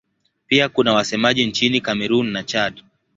[0.47, 2.83] Pia kuna wasemaji nchini Kamerun na Chad.